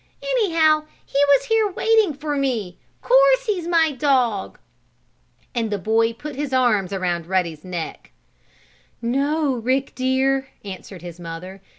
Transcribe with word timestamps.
Anyhow 0.23 0.85
he 1.05 1.19
was 1.27 1.45
here 1.45 1.69
waiting 1.69 2.15
for 2.15 2.35
me. 2.35 2.79
Course 3.03 3.45
he's 3.45 3.67
my 3.67 3.91
dog!" 3.91 4.57
and 5.53 5.69
the 5.69 5.77
boy 5.77 6.11
put 6.11 6.35
his 6.35 6.51
arms 6.53 6.91
about 6.91 7.27
Ruddy's 7.27 7.63
neck. 7.63 8.11
"No, 8.99 9.53
Rick 9.57 9.93
dear," 9.93 10.47
answered 10.65 11.03
his 11.03 11.19
mother. 11.19 11.61